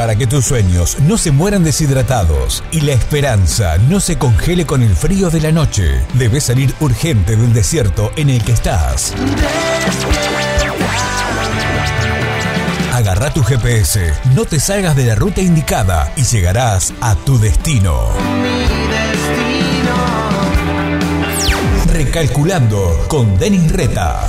Para 0.00 0.16
que 0.16 0.26
tus 0.26 0.46
sueños 0.46 0.96
no 1.00 1.18
se 1.18 1.30
mueran 1.30 1.62
deshidratados 1.62 2.64
y 2.70 2.80
la 2.80 2.92
esperanza 2.92 3.76
no 3.76 4.00
se 4.00 4.16
congele 4.16 4.64
con 4.64 4.82
el 4.82 4.96
frío 4.96 5.28
de 5.28 5.42
la 5.42 5.52
noche, 5.52 6.00
debes 6.14 6.44
salir 6.44 6.74
urgente 6.80 7.36
del 7.36 7.52
desierto 7.52 8.10
en 8.16 8.30
el 8.30 8.42
que 8.42 8.52
estás. 8.52 9.12
Agarra 12.94 13.30
tu 13.34 13.44
GPS, 13.44 14.14
no 14.34 14.46
te 14.46 14.58
salgas 14.58 14.96
de 14.96 15.04
la 15.04 15.16
ruta 15.16 15.42
indicada 15.42 16.10
y 16.16 16.22
llegarás 16.22 16.94
a 17.02 17.14
tu 17.14 17.38
destino. 17.38 18.08
Recalculando 21.92 23.04
con 23.06 23.38
Denis 23.38 23.70
Reta. 23.70 24.26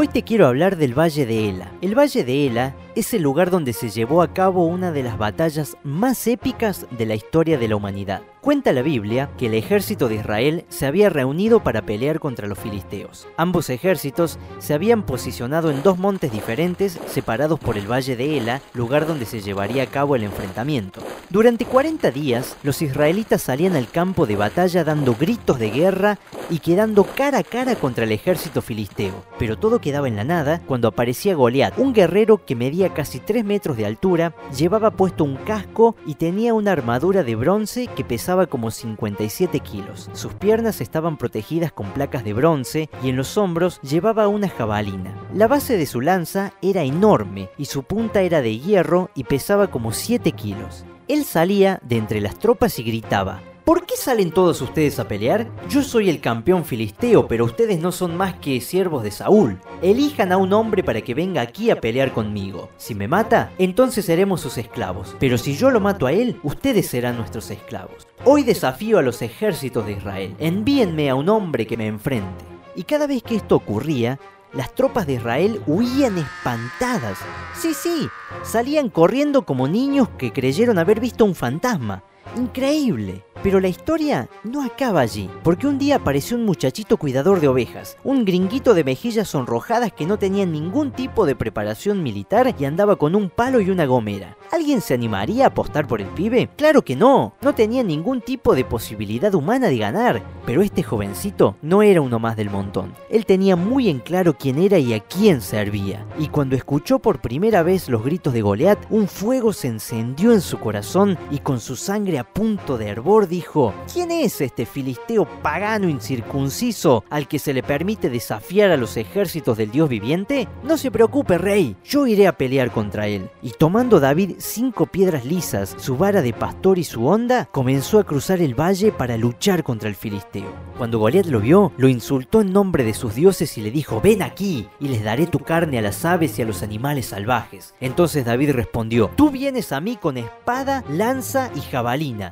Hoy 0.00 0.08
te 0.08 0.22
quiero 0.22 0.46
hablar 0.46 0.78
del 0.78 0.98
Valle 0.98 1.26
de 1.26 1.50
Ela. 1.50 1.72
El 1.82 1.94
Valle 1.94 2.24
de 2.24 2.46
Ela 2.46 2.74
es 2.94 3.12
el 3.12 3.20
lugar 3.20 3.50
donde 3.50 3.74
se 3.74 3.90
llevó 3.90 4.22
a 4.22 4.32
cabo 4.32 4.64
una 4.64 4.92
de 4.92 5.02
las 5.02 5.18
batallas 5.18 5.76
más 5.84 6.26
épicas 6.26 6.86
de 6.90 7.04
la 7.04 7.14
historia 7.14 7.58
de 7.58 7.68
la 7.68 7.76
humanidad. 7.76 8.22
Cuenta 8.40 8.72
la 8.72 8.80
Biblia 8.80 9.28
que 9.36 9.46
el 9.46 9.54
ejército 9.54 10.08
de 10.08 10.14
Israel 10.14 10.64
se 10.70 10.86
había 10.86 11.10
reunido 11.10 11.62
para 11.62 11.82
pelear 11.82 12.20
contra 12.20 12.48
los 12.48 12.58
filisteos. 12.58 13.28
Ambos 13.36 13.68
ejércitos 13.68 14.38
se 14.58 14.72
habían 14.72 15.02
posicionado 15.02 15.70
en 15.70 15.82
dos 15.82 15.98
montes 15.98 16.32
diferentes 16.32 16.98
separados 17.06 17.60
por 17.60 17.76
el 17.76 17.86
valle 17.86 18.16
de 18.16 18.38
Ela, 18.38 18.62
lugar 18.72 19.06
donde 19.06 19.26
se 19.26 19.42
llevaría 19.42 19.82
a 19.82 19.88
cabo 19.88 20.16
el 20.16 20.22
enfrentamiento. 20.22 21.02
Durante 21.28 21.66
40 21.66 22.10
días, 22.12 22.56
los 22.62 22.80
israelitas 22.80 23.42
salían 23.42 23.76
al 23.76 23.90
campo 23.90 24.24
de 24.24 24.36
batalla 24.36 24.84
dando 24.84 25.14
gritos 25.14 25.58
de 25.58 25.70
guerra 25.70 26.18
y 26.48 26.60
quedando 26.60 27.04
cara 27.04 27.38
a 27.38 27.44
cara 27.44 27.76
contra 27.76 28.04
el 28.04 28.12
ejército 28.12 28.62
filisteo. 28.62 29.22
Pero 29.38 29.58
todo 29.58 29.82
quedaba 29.82 30.08
en 30.08 30.16
la 30.16 30.24
nada 30.24 30.62
cuando 30.66 30.88
aparecía 30.88 31.34
Goliat, 31.34 31.78
un 31.78 31.92
guerrero 31.92 32.42
que 32.46 32.56
medía 32.56 32.94
casi 32.94 33.20
3 33.20 33.44
metros 33.44 33.76
de 33.76 33.84
altura, 33.84 34.34
llevaba 34.56 34.92
puesto 34.92 35.24
un 35.24 35.36
casco 35.36 35.94
y 36.06 36.14
tenía 36.14 36.54
una 36.54 36.72
armadura 36.72 37.22
de 37.22 37.36
bronce 37.36 37.86
que 37.86 38.02
pesaba 38.02 38.29
como 38.46 38.70
57 38.70 39.60
kilos. 39.60 40.10
Sus 40.12 40.34
piernas 40.34 40.80
estaban 40.80 41.16
protegidas 41.16 41.72
con 41.72 41.92
placas 41.92 42.24
de 42.24 42.32
bronce 42.32 42.90
y 43.02 43.10
en 43.10 43.16
los 43.16 43.36
hombros 43.36 43.80
llevaba 43.82 44.28
una 44.28 44.48
jabalina. 44.48 45.14
La 45.34 45.48
base 45.48 45.76
de 45.76 45.86
su 45.86 46.00
lanza 46.00 46.52
era 46.62 46.82
enorme 46.82 47.50
y 47.58 47.66
su 47.66 47.82
punta 47.82 48.22
era 48.22 48.42
de 48.42 48.58
hierro 48.58 49.10
y 49.14 49.24
pesaba 49.24 49.68
como 49.70 49.92
7 49.92 50.32
kilos. 50.32 50.84
Él 51.08 51.24
salía 51.24 51.80
de 51.82 51.96
entre 51.96 52.20
las 52.20 52.38
tropas 52.38 52.78
y 52.78 52.84
gritaba, 52.84 53.40
¿Por 53.70 53.86
qué 53.86 53.96
salen 53.96 54.32
todos 54.32 54.60
ustedes 54.62 54.98
a 54.98 55.06
pelear? 55.06 55.46
Yo 55.68 55.84
soy 55.84 56.10
el 56.10 56.20
campeón 56.20 56.64
filisteo, 56.64 57.28
pero 57.28 57.44
ustedes 57.44 57.78
no 57.78 57.92
son 57.92 58.16
más 58.16 58.34
que 58.34 58.60
siervos 58.60 59.04
de 59.04 59.12
Saúl. 59.12 59.60
Elijan 59.80 60.32
a 60.32 60.38
un 60.38 60.52
hombre 60.52 60.82
para 60.82 61.02
que 61.02 61.14
venga 61.14 61.40
aquí 61.40 61.70
a 61.70 61.80
pelear 61.80 62.12
conmigo. 62.12 62.68
Si 62.78 62.96
me 62.96 63.06
mata, 63.06 63.52
entonces 63.58 64.04
seremos 64.04 64.40
sus 64.40 64.58
esclavos. 64.58 65.14
Pero 65.20 65.38
si 65.38 65.54
yo 65.54 65.70
lo 65.70 65.78
mato 65.78 66.06
a 66.06 66.12
él, 66.12 66.40
ustedes 66.42 66.88
serán 66.88 67.16
nuestros 67.16 67.48
esclavos. 67.52 68.08
Hoy 68.24 68.42
desafío 68.42 68.98
a 68.98 69.02
los 69.02 69.22
ejércitos 69.22 69.86
de 69.86 69.92
Israel. 69.92 70.34
Envíenme 70.40 71.08
a 71.08 71.14
un 71.14 71.28
hombre 71.28 71.68
que 71.68 71.76
me 71.76 71.86
enfrente. 71.86 72.44
Y 72.74 72.82
cada 72.82 73.06
vez 73.06 73.22
que 73.22 73.36
esto 73.36 73.54
ocurría, 73.54 74.18
las 74.52 74.74
tropas 74.74 75.06
de 75.06 75.12
Israel 75.12 75.62
huían 75.68 76.18
espantadas. 76.18 77.18
Sí, 77.54 77.72
sí, 77.74 78.08
salían 78.42 78.88
corriendo 78.88 79.42
como 79.42 79.68
niños 79.68 80.08
que 80.18 80.32
creyeron 80.32 80.76
haber 80.76 80.98
visto 80.98 81.24
un 81.24 81.36
fantasma. 81.36 82.02
Increíble. 82.36 83.24
Pero 83.42 83.58
la 83.58 83.68
historia 83.68 84.28
no 84.44 84.62
acaba 84.62 85.00
allí, 85.00 85.30
porque 85.42 85.66
un 85.66 85.78
día 85.78 85.96
apareció 85.96 86.36
un 86.36 86.44
muchachito 86.44 86.98
cuidador 86.98 87.40
de 87.40 87.48
ovejas, 87.48 87.96
un 88.04 88.26
gringuito 88.26 88.74
de 88.74 88.84
mejillas 88.84 89.28
sonrojadas 89.28 89.92
que 89.94 90.04
no 90.04 90.18
tenía 90.18 90.44
ningún 90.44 90.90
tipo 90.90 91.24
de 91.24 91.34
preparación 91.34 92.02
militar 92.02 92.54
y 92.58 92.66
andaba 92.66 92.96
con 92.96 93.14
un 93.14 93.30
palo 93.30 93.62
y 93.62 93.70
una 93.70 93.86
gomera. 93.86 94.36
¿Alguien 94.52 94.82
se 94.82 94.92
animaría 94.92 95.44
a 95.44 95.48
apostar 95.48 95.86
por 95.86 96.02
el 96.02 96.08
pibe? 96.08 96.50
Claro 96.56 96.82
que 96.82 96.96
no, 96.96 97.32
no 97.40 97.54
tenía 97.54 97.82
ningún 97.82 98.20
tipo 98.20 98.54
de 98.54 98.64
posibilidad 98.64 99.34
humana 99.34 99.68
de 99.68 99.78
ganar, 99.78 100.22
pero 100.44 100.60
este 100.60 100.82
jovencito 100.82 101.56
no 101.62 101.82
era 101.82 102.02
uno 102.02 102.18
más 102.18 102.36
del 102.36 102.50
montón. 102.50 102.92
Él 103.08 103.24
tenía 103.24 103.56
muy 103.56 103.88
en 103.88 104.00
claro 104.00 104.36
quién 104.36 104.58
era 104.58 104.78
y 104.78 104.92
a 104.92 105.00
quién 105.00 105.40
servía, 105.40 106.04
y 106.18 106.28
cuando 106.28 106.56
escuchó 106.56 106.98
por 106.98 107.22
primera 107.22 107.62
vez 107.62 107.88
los 107.88 108.04
gritos 108.04 108.34
de 108.34 108.42
Goliat, 108.42 108.78
un 108.90 109.08
fuego 109.08 109.54
se 109.54 109.68
encendió 109.68 110.34
en 110.34 110.42
su 110.42 110.58
corazón 110.58 111.16
y 111.30 111.38
con 111.38 111.58
su 111.58 111.74
sangre 111.74 112.18
a 112.20 112.24
punto 112.24 112.76
de 112.76 112.88
hervor 112.88 113.28
dijo, 113.28 113.74
¿quién 113.92 114.10
es 114.10 114.40
este 114.40 114.66
filisteo 114.66 115.24
pagano 115.42 115.88
incircunciso 115.88 117.04
al 117.08 117.26
que 117.26 117.38
se 117.38 117.54
le 117.54 117.62
permite 117.62 118.10
desafiar 118.10 118.70
a 118.70 118.76
los 118.76 118.96
ejércitos 118.98 119.56
del 119.56 119.70
Dios 119.70 119.88
viviente? 119.88 120.46
No 120.62 120.76
se 120.76 120.90
preocupe, 120.90 121.38
rey, 121.38 121.76
yo 121.82 122.06
iré 122.06 122.26
a 122.26 122.36
pelear 122.36 122.70
contra 122.70 123.08
él. 123.08 123.30
Y 123.42 123.52
tomando 123.52 124.00
David 124.00 124.36
cinco 124.38 124.86
piedras 124.86 125.24
lisas, 125.24 125.74
su 125.78 125.96
vara 125.96 126.20
de 126.20 126.34
pastor 126.34 126.78
y 126.78 126.84
su 126.84 127.06
honda, 127.06 127.48
comenzó 127.50 127.98
a 127.98 128.04
cruzar 128.04 128.40
el 128.40 128.54
valle 128.54 128.92
para 128.92 129.16
luchar 129.16 129.64
contra 129.64 129.88
el 129.88 129.94
filisteo. 129.94 130.52
Cuando 130.76 130.98
Goliat 130.98 131.26
lo 131.26 131.40
vio, 131.40 131.72
lo 131.78 131.88
insultó 131.88 132.42
en 132.42 132.52
nombre 132.52 132.84
de 132.84 132.94
sus 132.94 133.14
dioses 133.14 133.56
y 133.56 133.62
le 133.62 133.70
dijo, 133.70 134.00
ven 134.02 134.22
aquí, 134.22 134.68
y 134.78 134.88
les 134.88 135.02
daré 135.02 135.26
tu 135.26 135.38
carne 135.38 135.78
a 135.78 135.82
las 135.82 136.04
aves 136.04 136.38
y 136.38 136.42
a 136.42 136.44
los 136.44 136.62
animales 136.62 137.06
salvajes. 137.06 137.74
Entonces 137.80 138.26
David 138.26 138.52
respondió, 138.52 139.10
tú 139.16 139.30
vienes 139.30 139.72
a 139.72 139.80
mí 139.80 139.96
con 139.96 140.18
espada, 140.18 140.84
lanza 140.90 141.50
y 141.54 141.60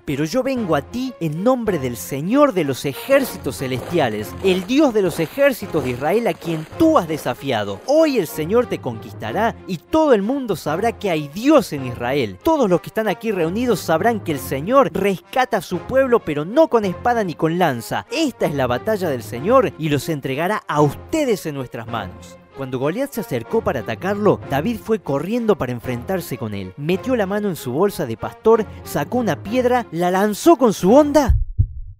pero 0.04 0.24
yo 0.24 0.42
vengo 0.42 0.76
a 0.76 0.82
ti 0.82 1.12
en 1.20 1.44
nombre 1.44 1.78
del 1.78 1.96
Señor 1.96 2.52
de 2.52 2.64
los 2.64 2.84
ejércitos 2.84 3.58
celestiales, 3.58 4.34
el 4.44 4.66
Dios 4.66 4.92
de 4.94 5.02
los 5.02 5.20
ejércitos 5.20 5.84
de 5.84 5.90
Israel 5.90 6.26
a 6.26 6.34
quien 6.34 6.66
tú 6.78 6.98
has 6.98 7.08
desafiado. 7.08 7.80
Hoy 7.86 8.18
el 8.18 8.26
Señor 8.26 8.66
te 8.66 8.78
conquistará 8.78 9.54
y 9.66 9.78
todo 9.78 10.14
el 10.14 10.22
mundo 10.22 10.56
sabrá 10.56 10.92
que 10.92 11.10
hay 11.10 11.28
Dios 11.28 11.72
en 11.72 11.86
Israel. 11.86 12.38
Todos 12.42 12.68
los 12.68 12.80
que 12.80 12.88
están 12.88 13.08
aquí 13.08 13.32
reunidos 13.32 13.80
sabrán 13.80 14.20
que 14.20 14.32
el 14.32 14.40
Señor 14.40 14.90
rescata 14.92 15.58
a 15.58 15.62
su 15.62 15.78
pueblo 15.78 16.20
pero 16.20 16.44
no 16.44 16.68
con 16.68 16.84
espada 16.84 17.24
ni 17.24 17.34
con 17.34 17.58
lanza. 17.58 18.06
Esta 18.10 18.46
es 18.46 18.54
la 18.54 18.66
batalla 18.66 19.08
del 19.08 19.22
Señor 19.22 19.72
y 19.78 19.88
los 19.88 20.08
entregará 20.08 20.62
a 20.66 20.80
ustedes 20.80 21.46
en 21.46 21.54
nuestras 21.54 21.86
manos. 21.86 22.38
Cuando 22.58 22.80
Goliat 22.80 23.12
se 23.12 23.20
acercó 23.20 23.62
para 23.62 23.80
atacarlo, 23.80 24.40
David 24.50 24.80
fue 24.82 24.98
corriendo 24.98 25.56
para 25.56 25.70
enfrentarse 25.70 26.36
con 26.36 26.54
él. 26.54 26.74
Metió 26.76 27.14
la 27.14 27.24
mano 27.24 27.48
en 27.48 27.54
su 27.54 27.70
bolsa 27.70 28.04
de 28.04 28.16
pastor, 28.16 28.66
sacó 28.82 29.18
una 29.18 29.44
piedra, 29.44 29.86
la 29.92 30.10
lanzó 30.10 30.56
con 30.56 30.72
su 30.72 30.92
onda 30.92 31.36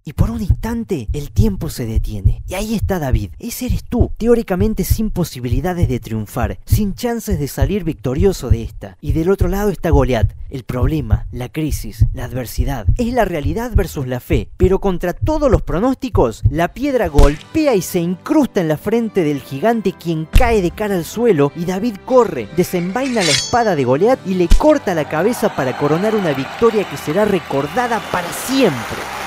y 0.09 0.13
por 0.13 0.31
un 0.31 0.41
instante 0.41 1.07
el 1.13 1.29
tiempo 1.29 1.69
se 1.69 1.85
detiene. 1.85 2.41
Y 2.47 2.55
ahí 2.55 2.73
está 2.73 2.97
David. 2.97 3.29
Ese 3.37 3.67
eres 3.67 3.83
tú, 3.83 4.11
teóricamente 4.17 4.83
sin 4.83 5.11
posibilidades 5.11 5.87
de 5.87 5.99
triunfar, 5.99 6.57
sin 6.65 6.95
chances 6.95 7.37
de 7.37 7.47
salir 7.47 7.83
victorioso 7.83 8.49
de 8.49 8.63
esta. 8.63 8.97
Y 9.01 9.11
del 9.11 9.29
otro 9.29 9.49
lado 9.49 9.69
está 9.69 9.91
Goliat. 9.91 10.33
El 10.49 10.63
problema, 10.63 11.27
la 11.31 11.49
crisis, 11.49 12.07
la 12.11 12.23
adversidad. 12.23 12.87
Es 12.97 13.13
la 13.13 13.23
realidad 13.23 13.73
versus 13.75 14.07
la 14.07 14.19
fe. 14.19 14.49
Pero 14.57 14.79
contra 14.79 15.13
todos 15.13 15.51
los 15.51 15.61
pronósticos, 15.61 16.41
la 16.49 16.73
piedra 16.73 17.07
golpea 17.07 17.75
y 17.75 17.83
se 17.83 17.99
incrusta 17.99 18.61
en 18.61 18.67
la 18.67 18.77
frente 18.77 19.23
del 19.23 19.41
gigante 19.41 19.93
quien 19.93 20.25
cae 20.25 20.63
de 20.63 20.71
cara 20.71 20.95
al 20.95 21.05
suelo 21.05 21.51
y 21.55 21.65
David 21.65 21.97
corre, 22.03 22.49
desenvaina 22.57 23.21
la 23.21 23.29
espada 23.29 23.75
de 23.75 23.83
Goliat 23.83 24.25
y 24.25 24.33
le 24.33 24.47
corta 24.47 24.95
la 24.95 25.07
cabeza 25.07 25.55
para 25.55 25.77
coronar 25.77 26.15
una 26.15 26.33
victoria 26.33 26.89
que 26.89 26.97
será 26.97 27.25
recordada 27.25 28.01
para 28.11 28.33
siempre. 28.33 29.18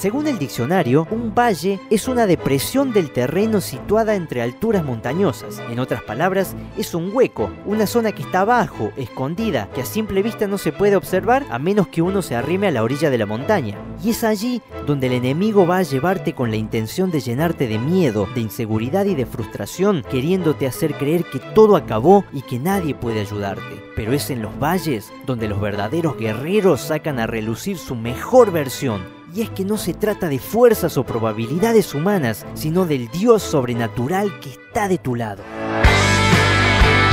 Según 0.00 0.26
el 0.28 0.38
diccionario, 0.38 1.06
un 1.10 1.34
valle 1.34 1.78
es 1.90 2.08
una 2.08 2.26
depresión 2.26 2.94
del 2.94 3.10
terreno 3.10 3.60
situada 3.60 4.14
entre 4.14 4.40
alturas 4.40 4.82
montañosas. 4.82 5.60
En 5.70 5.78
otras 5.78 6.02
palabras, 6.02 6.56
es 6.78 6.94
un 6.94 7.14
hueco, 7.14 7.50
una 7.66 7.86
zona 7.86 8.12
que 8.12 8.22
está 8.22 8.40
abajo, 8.40 8.92
escondida, 8.96 9.68
que 9.74 9.82
a 9.82 9.84
simple 9.84 10.22
vista 10.22 10.46
no 10.46 10.56
se 10.56 10.72
puede 10.72 10.96
observar 10.96 11.44
a 11.50 11.58
menos 11.58 11.88
que 11.88 12.00
uno 12.00 12.22
se 12.22 12.34
arrime 12.34 12.68
a 12.68 12.70
la 12.70 12.82
orilla 12.82 13.10
de 13.10 13.18
la 13.18 13.26
montaña. 13.26 13.76
Y 14.02 14.08
es 14.08 14.24
allí 14.24 14.62
donde 14.86 15.08
el 15.08 15.12
enemigo 15.12 15.66
va 15.66 15.76
a 15.76 15.82
llevarte 15.82 16.34
con 16.34 16.48
la 16.48 16.56
intención 16.56 17.10
de 17.10 17.20
llenarte 17.20 17.66
de 17.68 17.78
miedo, 17.78 18.26
de 18.34 18.40
inseguridad 18.40 19.04
y 19.04 19.14
de 19.14 19.26
frustración, 19.26 20.02
queriéndote 20.10 20.66
hacer 20.66 20.94
creer 20.94 21.24
que 21.24 21.40
todo 21.54 21.76
acabó 21.76 22.24
y 22.32 22.40
que 22.40 22.58
nadie 22.58 22.94
puede 22.94 23.20
ayudarte. 23.20 23.84
Pero 23.96 24.14
es 24.14 24.30
en 24.30 24.40
los 24.40 24.58
valles 24.58 25.12
donde 25.26 25.46
los 25.46 25.60
verdaderos 25.60 26.16
guerreros 26.16 26.80
sacan 26.80 27.18
a 27.18 27.26
relucir 27.26 27.76
su 27.76 27.94
mejor 27.94 28.50
versión 28.50 29.19
y 29.34 29.42
es 29.42 29.50
que 29.50 29.64
no 29.64 29.76
se 29.76 29.94
trata 29.94 30.28
de 30.28 30.38
fuerzas 30.38 30.96
o 30.96 31.04
probabilidades 31.04 31.94
humanas, 31.94 32.46
sino 32.54 32.86
del 32.86 33.08
Dios 33.08 33.42
sobrenatural 33.42 34.40
que 34.40 34.50
está 34.50 34.88
de 34.88 34.98
tu 34.98 35.14
lado. 35.14 35.42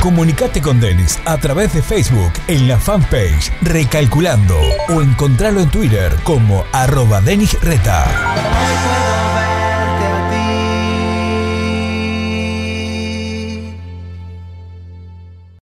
Comunicate 0.02 0.62
con 0.62 0.80
Denis 0.80 1.18
a 1.24 1.38
través 1.38 1.74
de 1.74 1.82
Facebook 1.82 2.32
en 2.46 2.68
la 2.68 2.78
fanpage 2.78 3.52
Recalculando 3.62 4.56
o 4.88 5.02
encontralo 5.02 5.60
en 5.60 5.70
Twitter 5.70 6.14
como 6.24 6.64
arroba 6.72 7.20
Denis 7.20 7.60
Reta. 7.62 9.27